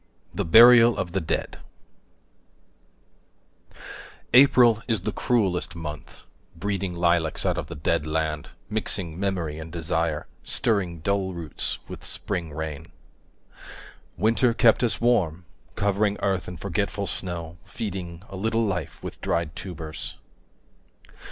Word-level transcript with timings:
THE 0.33 0.43
BURIAL 0.45 0.97
OF 0.97 1.11
THE 1.11 1.21
DEAD 1.21 1.59
APRIL 4.33 4.81
is 4.87 5.01
the 5.01 5.11
cruellest 5.11 5.75
month, 5.75 6.23
breeding 6.55 6.95
Lilacs 6.95 7.45
out 7.45 7.55
of 7.59 7.67
the 7.67 7.75
dead 7.75 8.07
land, 8.07 8.49
mixing 8.67 9.19
Memory 9.19 9.59
and 9.59 9.71
desire, 9.71 10.25
stirring 10.43 11.01
Dull 11.01 11.35
roots 11.35 11.77
with 11.87 12.03
spring 12.03 12.51
rain. 12.51 12.87
Winter 14.17 14.55
kept 14.55 14.83
us 14.83 14.99
warm, 14.99 15.45
covering 15.75 16.15
5 16.15 16.23
Earth 16.23 16.47
in 16.47 16.57
forgetful 16.57 17.05
snow, 17.05 17.57
feeding 17.63 18.23
A 18.29 18.35
little 18.35 18.65
life 18.65 19.03
with 19.03 19.21
dried 19.21 19.55
tubers. 19.55 20.15